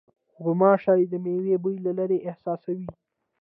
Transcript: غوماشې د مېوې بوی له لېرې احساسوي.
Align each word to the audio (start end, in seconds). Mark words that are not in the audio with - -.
غوماشې 0.43 1.01
د 1.11 1.13
مېوې 1.23 1.55
بوی 1.63 1.75
له 1.85 1.91
لېرې 1.97 2.17
احساسوي. 2.29 2.87